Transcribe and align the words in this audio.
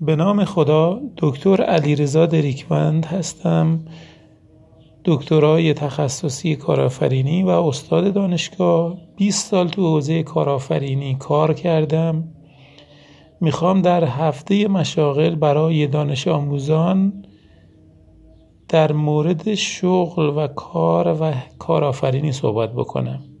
به 0.00 0.16
نام 0.16 0.44
خدا 0.44 1.00
دکتر 1.16 1.62
علیرضا 1.62 2.26
دریکمند 2.26 3.06
هستم 3.06 3.80
دکترای 5.04 5.74
تخصصی 5.74 6.56
کارآفرینی 6.56 7.42
و 7.42 7.48
استاد 7.48 8.12
دانشگاه. 8.12 8.96
20 9.16 9.50
سال 9.50 9.68
تو 9.68 9.82
حوزه 9.82 10.22
کارآفرینی 10.22 11.14
کار 11.14 11.54
کردم. 11.54 12.24
می‌خوام 13.40 13.82
در 13.82 14.04
هفته 14.04 14.68
مشاغل 14.68 15.34
برای 15.34 15.86
دانش 15.86 16.28
آموزان 16.28 17.24
در 18.68 18.92
مورد 18.92 19.54
شغل 19.54 20.26
و 20.36 20.46
کار 20.46 21.16
و 21.20 21.32
کارآفرینی 21.58 22.32
صحبت 22.32 22.72
بکنم. 22.72 23.33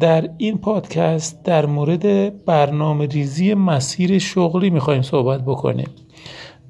در 0.00 0.30
این 0.36 0.58
پادکست 0.58 1.44
در 1.44 1.66
مورد 1.66 2.44
برنامه 2.44 3.06
ریزی 3.06 3.54
مسیر 3.54 4.18
شغلی 4.18 4.70
می‌خوایم 4.70 5.02
صحبت 5.02 5.42
بکنیم. 5.42 5.88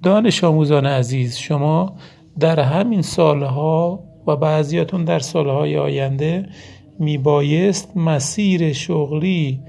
دانش 0.03 0.45
آموزان 0.45 0.87
عزیز 0.87 1.37
شما 1.37 1.97
در 2.41 2.61
همین 2.61 3.03
سالها 3.03 4.05
و 4.27 4.37
بعضیاتون 4.37 5.05
در 5.05 5.19
سالهای 5.19 5.77
آینده 5.77 6.49
میبایست 6.99 7.97
مسیر 7.97 8.73
شغلی 8.73 9.61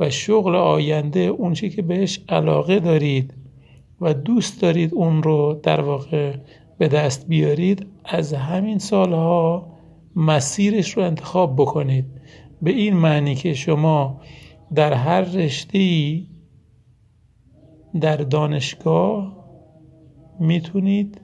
و 0.00 0.10
شغل 0.10 0.56
آینده 0.56 1.20
اونچه 1.20 1.68
که 1.68 1.82
بهش 1.82 2.20
علاقه 2.28 2.80
دارید 2.80 3.34
و 4.00 4.14
دوست 4.14 4.62
دارید 4.62 4.94
اون 4.94 5.22
رو 5.22 5.60
در 5.62 5.80
واقع 5.80 6.34
به 6.78 6.88
دست 6.88 7.28
بیارید 7.28 7.86
از 8.04 8.34
همین 8.34 8.78
سالها 8.78 9.72
مسیرش 10.16 10.96
رو 10.96 11.02
انتخاب 11.02 11.56
بکنید. 11.56 12.21
به 12.62 12.70
این 12.70 12.96
معنی 12.96 13.34
که 13.34 13.54
شما 13.54 14.20
در 14.74 14.92
هر 14.92 15.20
رشته 15.20 16.18
در 18.00 18.16
دانشگاه 18.16 19.44
می‌تونید 20.40 21.20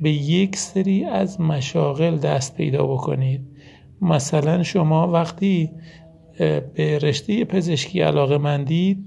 به 0.00 0.10
یک 0.10 0.56
سری 0.56 1.04
از 1.04 1.40
مشاغل 1.40 2.16
دست 2.16 2.56
پیدا 2.56 2.86
بکنید. 2.86 3.40
مثلا 4.00 4.62
شما 4.62 5.08
وقتی 5.08 5.70
به 6.74 6.98
رشته 6.98 7.44
پزشکی 7.44 8.00
علاقه 8.00 8.38
مندید 8.38 9.04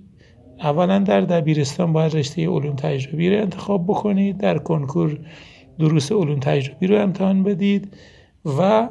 اولا 0.60 1.00
در 1.00 1.22
دبیرستان 1.22 1.94
باید 1.94 2.16
رشته 2.16 2.50
علوم 2.50 2.76
تجربی 2.76 3.30
رو 3.30 3.42
انتخاب 3.42 3.84
بکنید 3.88 4.38
در 4.38 4.58
کنکور 4.58 5.20
دروس 5.80 6.12
علوم 6.12 6.40
تجربی 6.40 6.88
رو 6.88 7.02
امتحان 7.02 7.44
بدید 7.44 7.98
و 8.46 8.90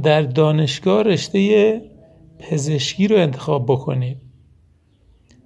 در 0.00 0.22
دانشگاه 0.22 1.02
رشته 1.02 1.80
پزشکی 2.38 3.08
رو 3.08 3.16
انتخاب 3.16 3.66
بکنید. 3.66 4.16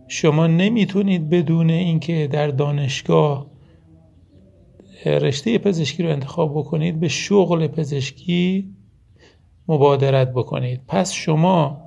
شما 0.09 0.47
نمی‌تونید 0.47 1.31
بدون 1.31 1.71
اینکه 1.71 2.29
در 2.33 2.49
دانشگاه 2.49 3.47
رشته 5.07 5.59
پزشکی 5.59 6.03
رو 6.03 6.11
انتخاب 6.11 6.59
بکنید 6.59 7.01
به 7.01 7.09
شغل 7.09 7.67
پزشکی 7.67 8.75
مبادرت 9.69 10.33
بکنید. 10.33 10.81
پس 10.89 11.13
شما 11.13 11.83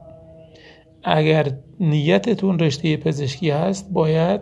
اگر 1.03 1.57
نیتتون 1.79 2.59
رشته 2.59 2.97
پزشکی 2.97 3.49
هست 3.49 3.93
باید 3.93 4.41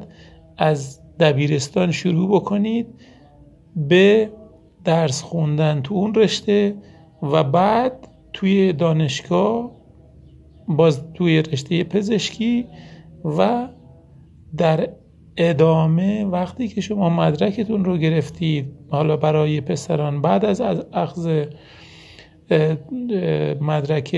از 0.57 0.99
دبیرستان 1.19 1.91
شروع 1.91 2.35
بکنید 2.35 2.87
به 3.75 4.29
درس 4.83 5.21
خوندن 5.21 5.81
تو 5.81 5.95
اون 5.95 6.15
رشته 6.15 6.75
و 7.21 7.43
بعد 7.43 8.07
توی 8.33 8.73
دانشگاه 8.73 9.71
باز 10.67 11.13
توی 11.13 11.41
رشته 11.41 11.83
پزشکی 11.83 12.67
و 13.25 13.67
در 14.57 14.89
ادامه 15.37 16.25
وقتی 16.25 16.67
که 16.67 16.81
شما 16.81 17.09
مدرکتون 17.09 17.85
رو 17.85 17.97
گرفتید 17.97 18.73
حالا 18.89 19.17
برای 19.17 19.61
پسران 19.61 20.21
بعد 20.21 20.45
از 20.45 20.61
اخذ 20.93 21.45
مدرک 23.61 24.15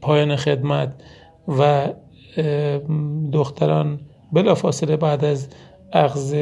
پایان 0.00 0.36
خدمت 0.36 1.02
و 1.48 1.88
دختران 3.32 4.00
بلافاصله 4.32 4.96
بعد 4.96 5.24
از 5.24 5.48
اخذ 5.92 6.34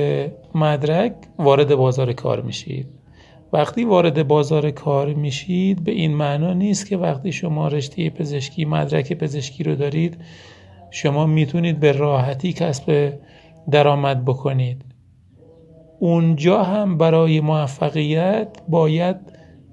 مدرک 0.55 1.15
وارد 1.39 1.75
بازار 1.75 2.13
کار 2.13 2.41
میشید. 2.41 3.00
وقتی 3.53 3.85
وارد 3.85 4.29
بازار 4.29 4.71
کار 4.71 5.15
میشید 5.15 5.85
به 5.85 5.93
این 5.93 6.15
معنا 6.15 6.53
نیست 6.53 6.87
که 6.87 6.97
وقتی 6.97 7.33
شما 7.33 7.69
رشته 7.69 8.11
پزشکی 8.11 8.65
مدرک 8.65 9.13
پزشکی 9.13 9.65
رو 9.65 9.75
دارید 9.75 10.17
شما 10.91 11.27
می‌تونید 11.27 11.81
به 11.81 11.93
راحتی 11.93 12.53
کسب 12.53 13.13
درآمد 13.71 14.25
بکنید. 14.25 14.85
اونجا 15.99 16.63
هم 16.63 16.99
برای 16.99 17.41
موفقیت 17.41 18.49
باید 18.69 19.17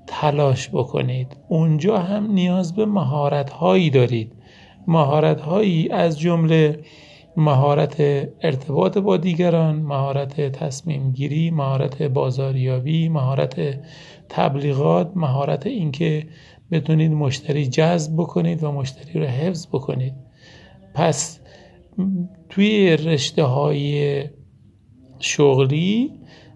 تلاش 0.07 0.69
بکنید. 0.69 1.37
اونجا 1.47 1.97
هم 1.97 2.31
نیاز 2.31 2.75
به 2.75 2.85
مهارت 2.85 3.49
هایی 3.49 3.89
دارید. 3.89 4.33
مهارت 4.87 5.41
هایی 5.41 5.89
از 5.89 6.19
جمله 6.19 6.79
مهارت 7.37 7.95
ارتباط 8.41 8.97
با 8.97 9.17
دیگران 9.17 9.75
مهارت 9.75 10.41
تصمیم 10.41 11.11
گیری 11.11 11.51
مهارت 11.51 12.01
بازاریابی 12.01 13.09
مهارت 13.09 13.79
تبلیغات 14.29 15.11
مهارت 15.15 15.67
اینکه 15.67 16.27
بتونید 16.71 17.11
مشتری 17.11 17.67
جذب 17.67 18.13
بکنید 18.13 18.63
و 18.63 18.71
مشتری 18.71 19.19
رو 19.19 19.25
حفظ 19.25 19.67
بکنید. 19.67 20.13
پس 20.93 21.39
توی 22.49 22.97
رشته 22.97 23.43
های 23.43 24.23
شغلی 25.19 26.11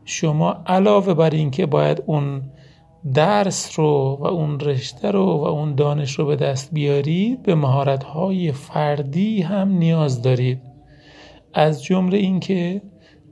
شما 0.05 0.63
علاوه 0.67 1.13
بر 1.13 1.29
اینکه 1.29 1.65
باید 1.65 2.03
اون 2.05 2.41
درس 3.13 3.79
رو 3.79 4.17
و 4.21 4.27
اون 4.27 4.59
رشته 4.59 5.11
رو 5.11 5.25
و 5.25 5.43
اون 5.43 5.75
دانش 5.75 6.19
رو 6.19 6.25
به 6.25 6.35
دست 6.35 6.73
بیارید 6.73 7.43
به 7.43 7.55
مهارت 7.55 8.03
های 8.03 8.51
فردی 8.51 9.41
هم 9.41 9.69
نیاز 9.69 10.21
دارید. 10.21 10.70
از 11.53 11.83
جمله 11.83 12.17
اینکه 12.17 12.81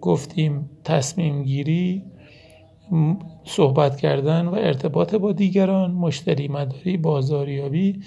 گفتیم 0.02 0.70
تصمیم 0.84 1.44
گیری 1.44 2.04
صحبت 3.44 3.98
کردن 3.98 4.48
و 4.48 4.54
ارتباط 4.54 5.16
با 5.16 5.32
دیگران 5.32 5.92
مشتری 5.92 6.48
مداری 6.48 6.98
بازاریابی 6.98 8.02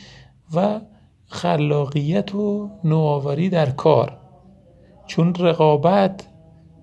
و 0.55 0.81
خلاقیت 1.27 2.35
و 2.35 2.71
نوآوری 2.85 3.49
در 3.49 3.71
کار. 3.71 4.19
چون 5.07 5.35
رقابت 5.35 6.29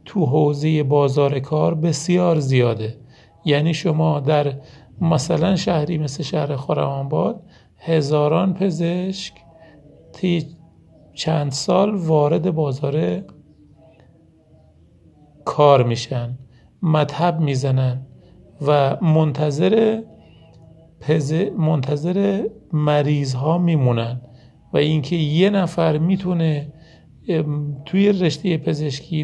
تو 0.05 0.25
حوزه 0.25 0.83
بازار 0.83 1.39
کار 1.39 1.75
بسیار 1.75 2.39
زیاده. 2.39 2.97
یعنی 3.45 3.73
شما 3.73 4.19
در 4.19 4.53
مثلا 5.01 5.55
شهری 5.55 5.97
مثل 5.97 6.23
شهر 6.23 6.55
خرمانباد 6.55 7.43
هزاران 7.77 8.53
پزشک 8.53 9.33
چند 11.19 11.51
سال 11.51 11.95
وارد 11.95 12.51
بازار 12.51 13.23
کار 15.45 15.83
میشن 15.83 16.37
مذهب 16.81 17.39
می‌زنن 17.39 18.01
و 18.67 18.97
منتظر 19.01 20.01
پز... 20.99 21.33
منتظر 21.57 22.47
مریض 22.73 23.33
ها 23.33 23.57
میمونن 23.57 24.21
و 24.73 24.77
اینکه 24.77 25.15
یه 25.15 25.49
نفر 25.49 25.97
می‌تونه 25.97 26.73
توی 27.85 28.11
رشته 28.11 28.57
پزشکی 28.57 29.23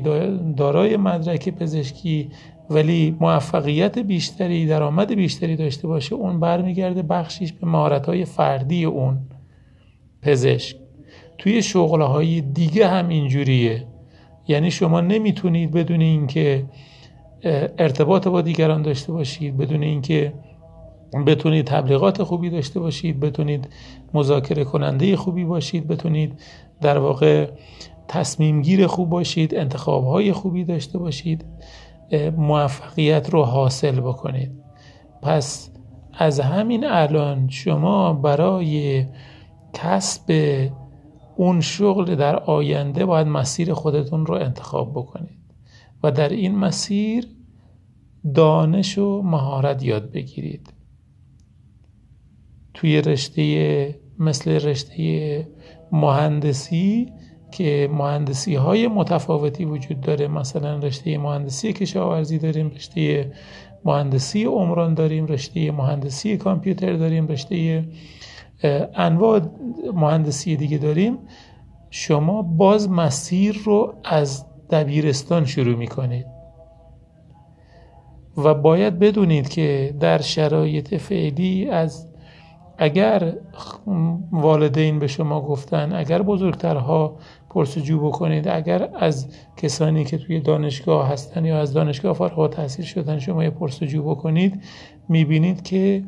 دارای 0.58 0.98
مدرک 0.98 1.50
پزشکی 1.50 2.30
ولی 2.70 3.18
موفقیت 3.20 4.00
بیشتری 4.00 4.68
درآمد 4.68 5.14
بیشتری 5.14 5.56
داشته 5.56 5.88
باشه 5.88 6.16
اون 6.16 6.40
برمیگرده 6.40 7.02
بخشیش 7.02 7.54
به 7.54 7.68
مهارت‌های 7.68 8.26
فردی 8.26 8.86
اون 8.86 9.20
پزشک. 10.22 10.85
توی 11.38 11.62
شغلهای 11.62 12.42
دیگه 12.42 12.88
هم 12.88 13.10
اینجوریه. 13.10 13.88
یعنی 14.48 14.72
شما 14.72 15.02
نمی‌تونید 15.02 15.72
بدون 15.72 16.02
اینکه 16.02 16.66
ارتباط 17.78 18.28
با 18.28 18.42
دیگران 18.42 18.82
داشته 18.82 19.12
باشید 19.12 19.58
بدون 19.58 19.84
اینکه 19.84 20.34
بتونید 21.28 21.66
تبلیغات 21.66 22.24
خوبی 22.24 22.50
داشته 22.50 22.80
باشید 22.80 23.20
بتونید 23.20 23.70
مذاکره 24.14 24.64
کننده 24.64 25.16
خوبی 25.16 25.46
باشید 25.46 25.88
بتونید 25.88 26.42
در 26.82 26.98
واقع 26.98 27.50
تصمیم 28.08 28.62
گیر 28.62 28.88
خوب 28.88 29.10
باشید 29.10 29.56
انتخاب 29.56 30.06
های 30.06 30.32
خوبی 30.32 30.64
داشته 30.64 30.98
باشید 30.98 31.46
موفقیت 32.38 33.30
رو 33.30 33.44
حاصل 33.44 34.00
بکنید. 34.00 34.52
پس 35.22 35.72
از 36.18 36.40
همین 36.40 36.86
الان 36.86 37.50
شما 37.50 38.14
برای 38.14 39.06
کسب 39.74 40.32
اون 41.36 41.62
شغل 41.62 42.16
در 42.16 42.36
آینده 42.36 43.06
باید 43.06 43.28
مسیر 43.28 43.74
خودتون 43.74 44.26
رو 44.26 44.36
انتخاب 44.36 44.92
بکنید 44.92 45.40
و 46.04 46.12
در 46.12 46.30
این 46.30 46.56
مسیر 46.56 47.28
دانش 48.34 48.98
و 48.98 49.22
مهارت 49.22 49.84
یاد 49.84 50.12
بگیرید. 50.12 50.74
توی 52.74 53.02
رشته 53.02 53.96
مثل 54.20 54.52
رشته 54.52 55.48
مهندسی 55.92 57.12
که 57.52 57.90
مهندسی 57.92 58.56
های 58.56 58.88
متفاوتی 58.88 59.66
وجود 59.66 60.02
داره 60.02 60.28
مثلا 60.28 60.78
رشته 60.78 61.18
مهندسی 61.18 61.74
کشاورزی 61.74 62.38
داریم 62.38 62.70
رشته 62.70 63.32
مهندسی 63.86 64.44
عمران 64.44 64.94
داریم 64.94 65.26
رشته 65.26 65.72
مهندسی 65.72 66.38
کامپیوتر 66.38 66.94
داریم 66.94 67.28
رشته 67.28 67.84
انواع 68.96 69.42
مهندسی 69.94 70.56
دیگه 70.56 70.78
داریم. 70.78 71.18
شما 71.90 72.42
باز 72.42 72.90
مسیر 72.90 73.62
رو 73.66 73.94
از 74.04 74.46
دبیرستان 74.70 75.46
شروع 75.46 75.76
می 75.76 75.88
کنید 75.88 76.26
و 78.38 78.54
باید 78.54 79.00
بدونید 79.00 79.50
که 79.50 79.96
در 80.00 80.22
شرایط 80.22 80.96
فعلی 80.96 81.70
از 81.70 82.08
اگر 82.78 83.34
والدین 84.32 85.00
به 85.00 85.08
شما 85.08 85.42
گفتن 85.42 85.94
اگر 85.94 86.22
بزرگترها 86.22 87.18
پرسجو 87.50 88.00
بکنید 88.00 88.48
اگر 88.48 88.90
از 88.96 89.28
کسانی 89.58 90.06
که 90.06 90.18
توی 90.18 90.40
دانشگاه 90.40 91.10
هستن 91.10 91.46
یا 91.46 91.60
از 91.60 91.74
دانشگاه 91.74 92.14
فارغ 92.14 92.50
تحصیل 92.50 92.86
شدن 92.86 93.20
شما 93.20 93.44
یه 93.44 93.50
پرسجو 93.50 94.04
بکنید 94.04 94.64
می‌بینید 95.10 95.64
که 95.64 96.04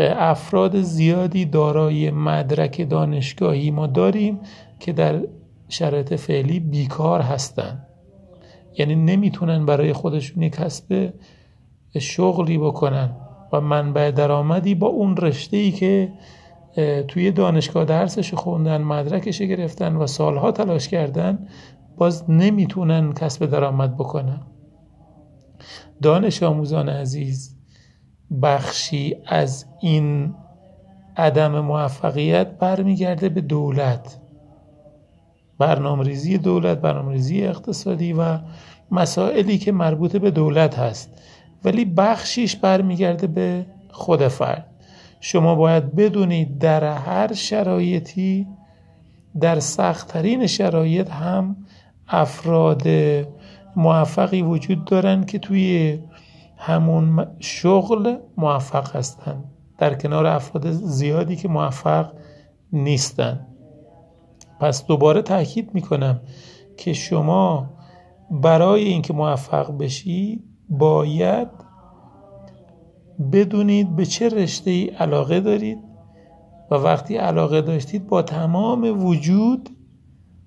افراد 0.00 0.80
زیادی 0.80 1.44
دارای 1.44 2.10
مدرک 2.10 2.88
دانشگاهی 2.90 3.70
ما 3.70 3.86
داریم 3.86 4.40
که 4.80 4.92
در 4.92 5.20
شرایط 5.68 6.14
فعلی 6.14 6.60
بیکار 6.60 7.20
هستن. 7.20 7.86
یعنی 8.78 8.94
نمی‌تونن 8.94 9.66
برای 9.66 9.92
خودشون 9.92 10.42
یک 10.42 10.52
کسب 10.52 11.12
شغلی 11.98 12.58
بکنن 12.58 13.16
و 13.52 13.60
منبع 13.60 14.10
درآمدی 14.10 14.74
با 14.74 14.86
اون 14.86 15.16
رشته 15.16 15.56
ای 15.56 15.70
که 15.70 16.12
توی 17.08 17.30
دانشگاه 17.30 17.84
درسش 17.84 18.34
خوندن 18.34 18.82
مدرکش 18.82 19.42
گرفتن 19.42 19.96
و 19.96 20.06
سالها 20.06 20.52
تلاش 20.52 20.88
کردن 20.88 21.48
باز 21.96 22.30
نمی‌تونن 22.30 23.12
کسب 23.12 23.46
درآمد 23.46 23.94
بکنن. 23.96 24.40
دانش 26.02 26.42
آموزان 26.42 26.88
عزیز 26.88 27.57
بخشی 28.42 29.16
از 29.26 29.64
این 29.80 30.34
عدم 31.16 31.60
موفقیت 31.60 32.46
برمیگرده 32.46 33.28
به 33.28 33.40
دولت. 33.40 34.18
برنامه‌ریزی 35.58 36.38
دولت 36.38 36.78
برنامه‌ریزی 36.78 37.44
اقتصادی 37.44 38.12
و 38.12 38.38
مسائلی 38.90 39.58
که 39.58 39.72
مربوط 39.72 40.16
به 40.16 40.30
دولت 40.30 40.78
هست. 40.78 41.10
ولی 41.64 41.84
بخشیش 41.84 42.56
برمیگرده 42.56 43.26
به 43.26 43.66
خود 43.90 44.28
فرد. 44.28 44.66
شما 45.20 45.54
باید 45.54 45.96
بدونید 45.96 46.58
در 46.58 46.84
هر 46.84 47.32
شرایطی 47.32 48.46
در 49.40 49.60
سختترین 49.60 50.46
شرایط 50.46 51.10
هم 51.10 51.56
افراد 52.08 52.82
موفقی 53.76 54.42
وجود 54.42 54.84
دارن 54.84 55.24
که 55.24 55.38
توی 55.38 55.98
همون 56.58 57.26
شغل 57.38 58.16
موفق 58.36 58.96
هستن. 58.96 59.44
در 59.78 59.94
کنار 59.94 60.26
افراد 60.26 60.70
زیادی 60.70 61.36
که 61.36 61.48
موفق 61.48 62.12
نیستن. 62.72 63.46
پس 64.60 64.86
دوباره 64.86 65.22
تاکید 65.22 65.74
می‌کنم 65.74 66.20
که 66.76 66.92
شما 66.92 67.70
برای 68.30 68.84
اینکه 68.84 69.12
موفق 69.12 69.78
بشی 69.78 70.44
باید 70.68 71.48
بدونید 73.32 73.96
به 73.96 74.06
چه 74.06 74.28
رشته 74.28 74.70
ای 74.70 74.86
علاقه 74.86 75.40
دارید 75.40 75.78
و 76.70 76.74
وقتی 76.74 77.16
علاقه 77.16 77.60
داشتید 77.60 78.06
با 78.06 78.22
تمام 78.22 79.06
وجود 79.06 79.70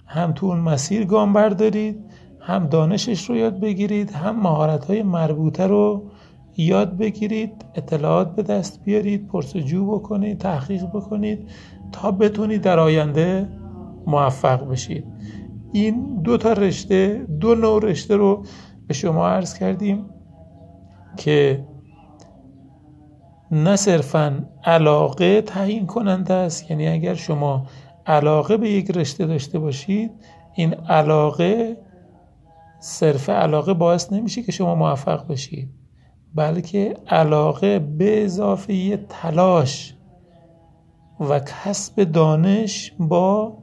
هم 0.05 0.31
تو 0.31 0.45
اون 0.45 0.59
مسیر 0.59 1.05
گام 1.05 1.33
بردارید 1.33 2.10
هم 2.41 2.67
دانشش 2.67 3.29
رو 3.29 3.35
یاد 3.35 3.59
بگیرید 3.59 4.11
هم 4.11 4.39
مهارت 4.39 4.85
های 4.85 5.03
مربوطه 5.03 5.67
رو 5.67 6.11
یاد 6.57 6.97
بگیرید 6.97 7.65
اطلاعات 7.75 8.35
به 8.35 8.43
دست 8.43 8.83
بیارید 8.83 9.27
پرسجو 9.27 9.91
بکنید 9.91 10.37
تحقیق 10.37 10.85
بکنید 10.85 11.49
تا 11.91 12.11
بتونید 12.11 12.61
در 12.61 12.79
آینده 12.79 13.49
موفق 14.07 14.67
بشید. 14.67 15.05
این 15.73 16.21
دو 16.21 16.37
تا 16.37 16.53
رشته 16.53 17.27
دو 17.39 17.55
نوع 17.55 17.83
رشته 17.83 18.15
رو 18.15 18.43
به 18.87 18.93
شما 18.93 19.27
عرض 19.27 19.59
کردیم 19.59 20.05
که 21.17 21.65
نه 23.51 23.75
صرفا 23.75 24.45
علاقه 24.63 25.41
تعیین 25.41 25.85
کننده 25.85 26.33
است 26.33 26.71
یعنی 26.71 26.87
اگر 26.87 27.13
شما 27.13 27.65
علاقه 28.05 28.57
به 28.57 28.69
یک 28.69 28.91
رشته 28.91 29.25
داشته 29.25 29.59
باشید 29.59 30.11
این 30.53 30.73
علاقه 30.73 31.77
صرف 32.83 33.29
علاقه 33.29 33.73
باعث 33.73 34.13
نمیشه 34.13 34.43
که 34.43 34.51
شما 34.51 34.75
موفق 34.75 35.27
بشید 35.27 35.69
بلکه 36.35 36.93
علاقه 37.07 37.79
به 37.79 38.23
اضافه 38.23 38.97
تلاش 38.97 39.95
و 41.19 41.39
کسب 41.39 42.03
دانش 42.03 42.93
با 42.99 43.57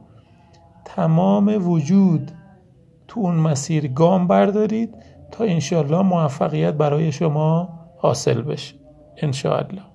تمام 0.85 1.69
وجود 1.69 2.31
تو 3.07 3.19
اون 3.19 3.35
مسیر 3.35 3.87
گام 3.87 4.27
بردارید 4.27 4.95
تا 5.31 5.43
انشالله 5.43 6.01
موفقیت 6.01 6.73
برای 6.73 7.11
شما 7.11 7.69
حاصل 7.97 8.41
بشه. 8.41 8.75
انشاءالله. 9.17 9.88